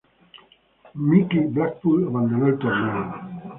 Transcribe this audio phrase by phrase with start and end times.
[0.95, 3.39] Mighty Blackpool abandonó el torneo.